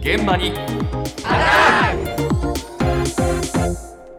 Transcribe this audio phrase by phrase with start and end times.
[0.00, 0.52] 現場に。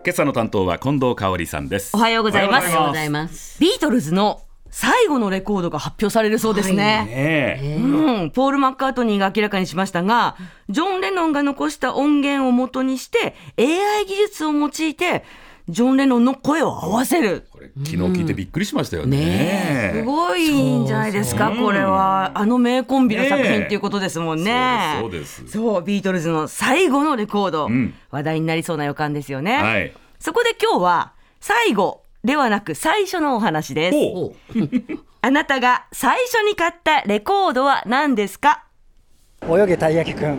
[0.05, 1.95] 今朝の担当は近藤香織さんです。
[1.95, 2.67] おはようございます。
[2.67, 3.59] おはようございます。
[3.59, 6.75] ビートルズの最後のレコードが発表されるそうですね。
[6.75, 7.59] ね。
[7.63, 10.35] えうん、ポール・マッカートニーが明らかにしましたが、
[10.69, 15.23] ジョン・レノンが残した音源を元にして、AI 技術を用いて、
[15.69, 17.47] ジョン・レノンの声を合わせる。
[17.83, 19.99] 昨日聞いてびっくりしましたよね,、ねえ。
[19.99, 22.31] すごいんじゃないですか、これは。
[22.33, 24.97] あの名コンビの作品っていうことですもんね。
[25.01, 25.57] そうですそうです。
[25.57, 27.93] そうビートルズの最後のレコード、ん。
[28.11, 29.57] 話題になりそうな予感ですよね。
[29.57, 29.91] はい。
[30.19, 33.97] そこで今日は、最後ではなく最初のお話です。
[35.21, 38.63] あなたが最初に買ったレコードは何ですか？
[39.49, 40.37] 泳げたい焼きくん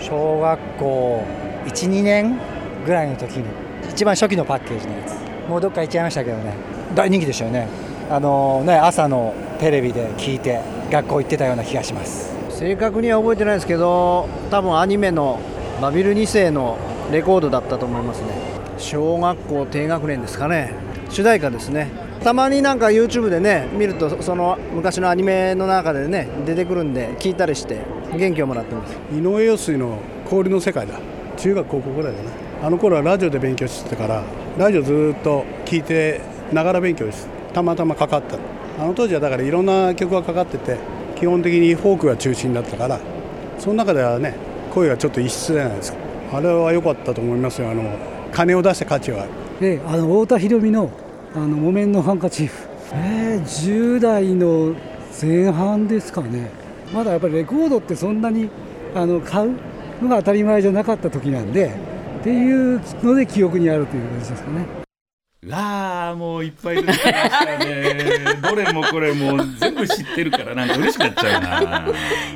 [0.00, 1.24] 小学校
[1.66, 2.38] 12年
[2.86, 3.44] ぐらいの時に
[3.90, 5.14] 一番初期のパッケージのやつ。
[5.48, 6.54] もうどっか行っちゃいましたけどね
[6.94, 7.68] 大人気でしたよね。
[8.10, 12.34] あのね朝のテレビで聞いて学校行ってたような気がします。
[12.50, 15.38] 正確には覚えてないですけど多分アニメの
[15.80, 16.76] バビル2世の
[17.12, 18.28] レコードだったと思いますね。
[18.78, 20.74] 小学校低学年ですかね。
[21.08, 21.88] 主題歌ですね。
[22.22, 27.80] たまになんか YouTube でね見るとそその昔のアニメの中でね出てくるんで聞いたりして
[28.14, 28.96] 元気をもらってます。
[29.14, 30.94] 井上陽水の氷の世界だ。
[31.36, 32.30] 中学高校ぐらいだな。
[32.66, 34.22] あの頃はラジオで勉強してたから
[34.58, 36.20] ラジオずっと聞いて
[36.52, 38.38] ながら勉強してたまたまかかった。
[38.78, 40.78] あの当時はだからいろんな曲がかかってて
[41.16, 42.98] 基本的にフォークが中心だったから
[43.58, 44.34] その中ではね
[44.72, 45.98] 声がちょっと異質じゃないですか
[46.32, 47.70] あれは良かったと思いますよ。
[47.70, 47.82] あの
[48.32, 49.22] 金を出した価値は。
[49.22, 50.90] あるであの太田博美の
[51.34, 54.74] あの木綿のハンカチーフ、えー、10代の
[55.20, 56.50] 前半ですかね。
[56.94, 58.48] まだやっぱりレコードってそんなに
[58.94, 59.52] あの買う
[60.02, 61.74] のが当たり前じゃなかった時なんで
[62.20, 64.79] っていうので記憶にあるという感じですかね。
[65.48, 68.40] わあもういっぱい出てきましたね。
[68.42, 71.88] どれもこれもう全部知ってるからなんか嬉しくなっちゃうな。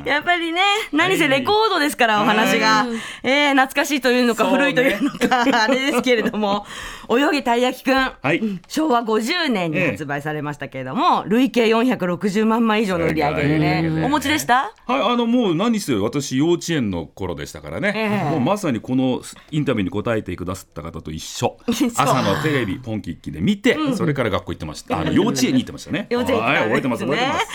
[0.05, 0.61] やっぱりね、
[0.91, 2.87] 何せレコードですから、お話が。
[3.21, 6.65] えー、懐かしいというのか、古いというのか、あれですけれども、
[7.07, 7.93] 泳げたい焼きくん。
[7.93, 8.41] はい。
[8.67, 14.03] 昭和50年に発売されましたけれども、累計460万枚以上の売り上げでね。
[14.03, 14.73] お持ちでした？
[14.87, 18.31] はい、あのもう何せ私幼稚園の頃でしたからね、ええ。
[18.31, 19.21] もうまさにこの
[19.51, 21.59] インタビューに答えてくださった方と一緒。
[21.95, 27.45] 朝のテレビポンキッキで見て、それから学校行ってましたあの幼稚園に行ってましたね幼稚園行ってたんはい覚えてますね覚えてます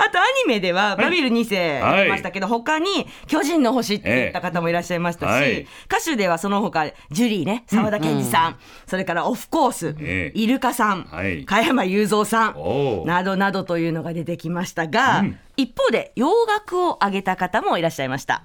[0.00, 18.44] あとアニメでは、バビル2世ありましたけど、他に巨人の星って言った方もいらっしゃいましたし、ええはい歌手ではその他、ジュリーね、沢田研二さん、それからオフコース、ええイルカさん、はい加山雄三さん、などなどというのが出てきましたが、うん一方で洋楽を挙げた方もいらっしゃいました。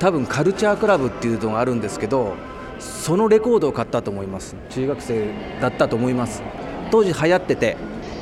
[0.00, 2.34] 多分カルチャークラブっていうのがあるんですけど
[2.84, 4.54] そのレコードを買ったと思います。
[4.70, 5.26] 中学生
[5.60, 6.42] だったと思います。
[6.90, 7.76] 当時流行ってて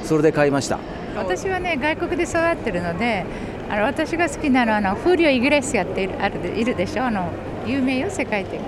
[0.04, 0.78] それで買いました。
[1.16, 3.26] 私はね外国で育ってるので
[3.68, 7.04] あの私が好きなのはあのフーリオ・イグレシアっているあるでいるでしょ？
[7.04, 7.28] あの
[7.66, 8.66] 有名よ世界的に。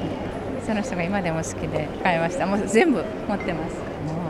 [0.66, 2.47] その人が今でも好きで買いました。
[2.47, 3.75] もう全部持ってます。
[4.06, 4.22] も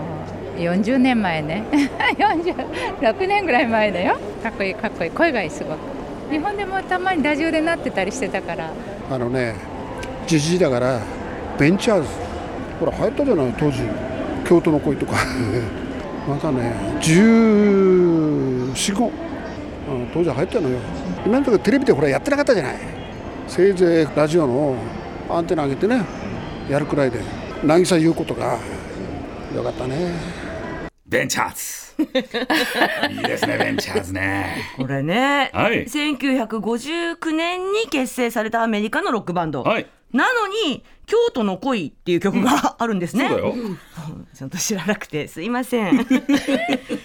[0.57, 1.65] う40年前ね。
[2.19, 4.17] 46年ぐらい前だよ。
[4.43, 5.11] かっこいいかっこいい。
[5.11, 5.79] 声がいいすごく。
[6.31, 8.71] 日本でもたまにラジオでなってたりしてたから。
[9.11, 9.55] あのね
[10.27, 11.01] じじいだから
[11.59, 12.09] ベンチャーズ。
[12.81, 13.79] ほら流行ったじゃない当時。
[14.45, 15.15] 京都の恋とか。
[16.29, 19.13] またね1415、うん、
[20.13, 20.79] 当時流行ったのよ。
[21.25, 22.77] 今のところテレビでほらやってなかったじゃない。
[23.47, 24.77] せいぜいラジオの
[25.29, 26.03] アンテナ上げてね
[26.69, 27.21] やるくらいで。
[27.65, 28.59] 渚優子とか。
[29.55, 30.13] よかったね。
[31.07, 31.85] ベンチャーズ。
[33.13, 34.57] いいですねベンチャーズね。
[34.77, 35.85] これね、はい。
[35.85, 39.63] 1959年に結成されたアメリカのロックバンド。
[39.63, 43.29] はいなのに、京都の恋っていう曲があるんですね。
[43.29, 43.55] そうだよ。
[44.33, 46.01] ちゃんと知らなくてすいません。
[46.01, 46.05] い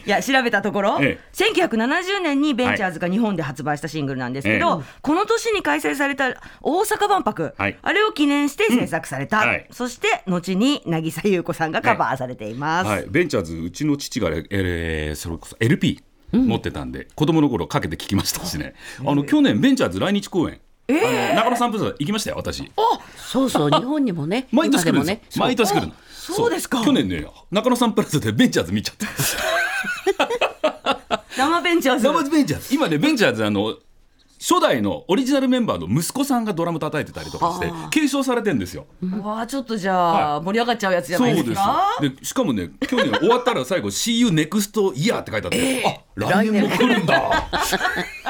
[0.05, 7.77] や調べたところ、え1970年にベンチャーズが日本で発売したシングルなんですけど、えこの年に開催された大阪万博、はい。
[7.81, 9.47] あれを記念して制作された、うん。
[9.49, 9.67] はい。
[9.71, 12.87] そして後に渚優子さんがカバーされています。
[12.87, 18.75] はい、ベンチャーズうちの父が、えーそれこそ LP 持ってたんで、子供の頃かけて聞きましたしね。
[19.05, 22.71] あの去年ベンチャーズ来日公演、あの中野サンプラザ行きましたよ私。
[23.17, 25.21] そうそう、 日本にもね、毎年来るんですよ、ね。
[25.35, 25.93] 毎年来るの。
[26.11, 26.83] そうですか。
[26.83, 30.29] 去年ね中野サンプラザでベンチャーズ見ちゃった。
[31.37, 32.03] 生ベンチャーズ。
[32.07, 32.75] 生ベンチャーズ。
[32.75, 33.75] 今ねベンチャーズあの
[34.39, 38.85] 初代のオリジナルメンバーの息子さんがドラム叩いてたりとかして継承されてんですよ。
[39.21, 41.89] わあちょっとじゃあ、盛り上がっちゃうやつじゃないですか？
[41.99, 42.19] そうです。
[42.21, 47.49] でしかもね去年終わったら最後「See you next year」って書いてあって、あ来年も来るんだ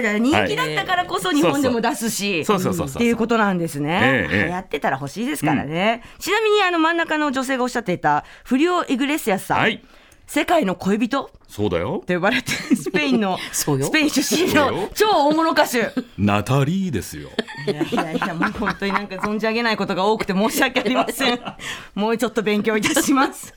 [0.00, 4.28] やっぱり人気だったからこそ日本でも出すし、そうそうそうそうっていうことなんですね。
[4.30, 4.46] ええええ。
[4.46, 6.02] 流行ってたら欲しいですからね。
[6.18, 9.58] ちなみにあの真ん中の女性がおっしゃっていたフリオ・イグレシアスさん。
[9.58, 9.82] はい。
[10.26, 11.30] 世界の恋人？
[11.48, 12.02] そうだよ。
[12.06, 15.92] と呼ばれて スペインのスペイン出身の超大物歌手。
[16.18, 17.28] ナタリーですよ。
[17.66, 21.40] いやいやいやもう本当になんか存じ上げないことが多くて申し訳ありません。
[21.94, 23.54] もうちょっと勉強いたします。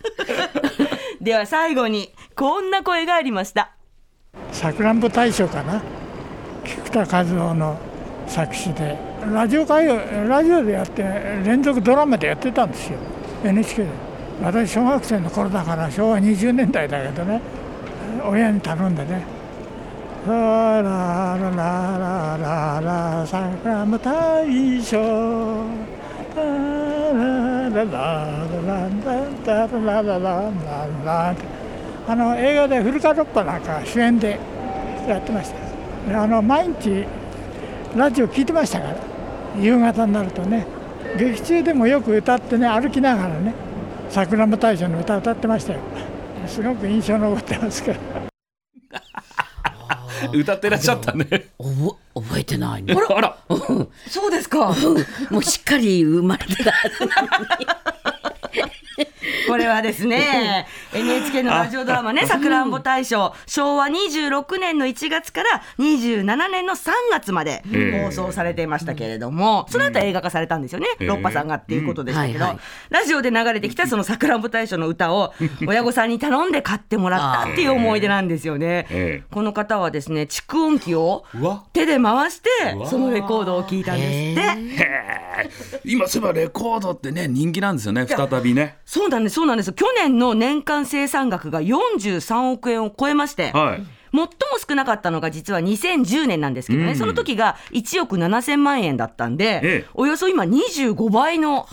[1.22, 3.72] では最後にこんな声がありました。
[4.52, 5.82] さくらんぼ大賞かな
[6.68, 7.78] 菊田和夫の
[8.28, 8.98] 作詞で
[9.34, 9.88] ラジオ会
[10.28, 11.02] ラジオでやって
[11.46, 12.98] 連続ドラマでやってたんですよ。
[13.44, 13.90] NHK で
[14.42, 17.42] 私小学生の頃だから昭和20年代だけどね
[18.24, 19.24] 親に頼んでね
[20.28, 24.98] 「ラララララララさくらんぼ大賞」
[26.38, 26.50] ララ
[27.70, 28.88] ラララ
[29.46, 30.52] ララララララ
[31.06, 31.36] ラ
[32.10, 34.40] あの映画で古川ロッパなんか主演で
[35.08, 35.67] やってました
[36.10, 37.06] あの毎日
[37.96, 38.98] ラジオ聞いてましたから。
[39.60, 40.68] 夕方になるとね。
[41.18, 43.54] 劇中でもよく歌ってね歩きながらね
[44.10, 45.80] 桜間大将の歌歌ってましたよ。
[46.48, 48.00] すごく印象残ってますから
[50.34, 51.26] 歌ってらっしゃったね。
[52.14, 52.96] 覚えてないね。
[53.10, 53.38] あら。
[54.08, 54.76] そうですか。
[55.30, 56.74] もうしっかり生まれてた。
[59.48, 60.68] これはですね
[60.98, 72.60] NHK のラジオドラマね「さくらんぼ大賞」昭和26年の1月から27年の3月までええ放送されていましたけれども、その後映画化されたんですよね、ええロッパさんがっていうことでしたけど、
[72.90, 75.34] ラジオで流れてきたその「さくらんぼ大賞」の歌を
[75.68, 78.88] 親御さんに頼んで買ってもらったっていう思い出なんですよね。
[78.90, 81.26] えこの方はですね蓄音機を
[81.74, 82.50] 手で回して
[82.86, 85.18] そのレコードを聞いたんですって。
[85.86, 88.78] 今そういえばレコードってね人気なんですよね再びね。
[88.86, 89.74] そうなんです、そうなんです。
[89.74, 93.84] 去年の年間生産額が43億円を超えまして、はい。
[94.10, 94.30] 最も
[94.68, 96.96] 少なかったのが実は2010年なんですけどね、うん。
[96.96, 99.86] その時が1億7000万円だったんで、ええ。
[99.94, 101.68] およそ今25倍の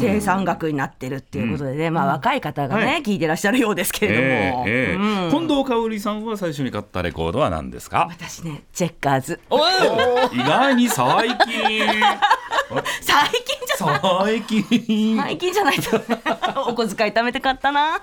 [0.00, 3.02] 生産額になってるっていうことでね、まあ若い方がね、はい。
[3.02, 4.64] 聞いてらっしゃるようですけれども。
[4.66, 4.94] ええええ。
[4.96, 5.30] うん。
[5.30, 8.08] 近藤香織さんは最初に買ったレコードは何ですか？
[8.10, 9.40] 私ね、チェッカーズ。
[10.32, 11.38] 意外に最近。
[13.00, 14.00] 最近じゃない。
[14.02, 15.16] 最近。
[15.16, 16.00] 最近じゃないと。
[16.68, 18.02] お小遣い貯めて買ったな。